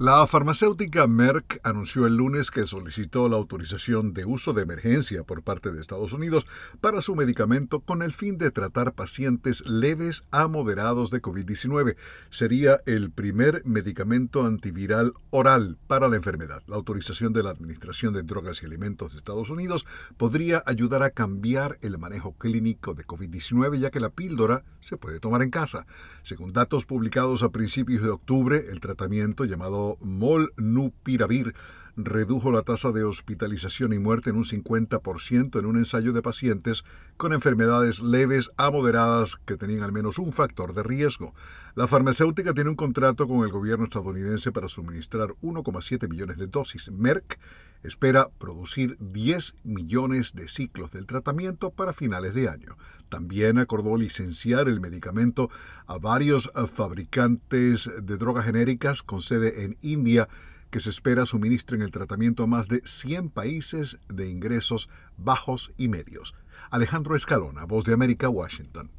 [0.00, 5.44] La farmacéutica Merck anunció el lunes que solicitó la autorización de uso de emergencia por
[5.44, 6.48] parte de Estados Unidos
[6.80, 11.94] para su medicamento con el fin de tratar pacientes leves a moderados de COVID-19.
[12.28, 16.64] Sería el primer medicamento antiviral oral para la enfermedad.
[16.66, 19.86] La autorización de la Administración de Drogas y Alimentos de Estados Unidos
[20.16, 25.20] podría ayudar a cambiar el manejo clínico de COVID-19 ya que la píldora se puede
[25.20, 25.86] tomar en casa.
[26.24, 31.54] Según datos publicados a principios de octubre, el tratamiento llamado Molnupiravir
[31.96, 36.84] redujo la tasa de hospitalización y muerte en un 50% en un ensayo de pacientes
[37.16, 41.34] con enfermedades leves a moderadas que tenían al menos un factor de riesgo.
[41.74, 46.90] La farmacéutica tiene un contrato con el gobierno estadounidense para suministrar 1,7 millones de dosis.
[46.90, 47.38] Merck
[47.82, 52.76] espera producir 10 millones de ciclos del tratamiento para finales de año.
[53.08, 55.50] También acordó licenciar el medicamento
[55.86, 60.28] a varios fabricantes de drogas genéricas con sede en India
[60.74, 65.86] que se espera suministren el tratamiento a más de 100 países de ingresos bajos y
[65.86, 66.34] medios.
[66.68, 68.90] Alejandro Escalona, Voz de América, Washington.